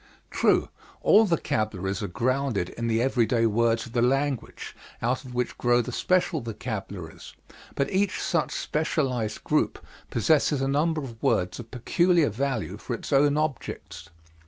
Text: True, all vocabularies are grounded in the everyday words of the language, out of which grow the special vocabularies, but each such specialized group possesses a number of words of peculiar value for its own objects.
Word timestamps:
True, 0.31 0.69
all 1.03 1.25
vocabularies 1.25 2.01
are 2.01 2.07
grounded 2.07 2.69
in 2.69 2.87
the 2.87 2.99
everyday 3.03 3.45
words 3.45 3.85
of 3.85 3.91
the 3.91 4.01
language, 4.01 4.75
out 4.99 5.23
of 5.23 5.35
which 5.35 5.55
grow 5.59 5.79
the 5.79 5.91
special 5.91 6.41
vocabularies, 6.41 7.35
but 7.75 7.91
each 7.91 8.19
such 8.19 8.49
specialized 8.51 9.43
group 9.43 9.77
possesses 10.09 10.59
a 10.59 10.67
number 10.67 11.01
of 11.03 11.21
words 11.21 11.59
of 11.59 11.69
peculiar 11.69 12.29
value 12.31 12.77
for 12.77 12.95
its 12.95 13.13
own 13.13 13.37
objects. 13.37 14.09